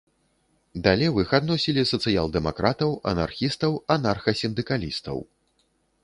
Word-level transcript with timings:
Да 0.85 0.91
левых 1.01 1.33
адносілі 1.39 1.83
сацыял-дэмакратаў, 1.91 2.95
анархістаў, 3.11 3.71
анарха-сіндыкалістаў. 3.97 5.17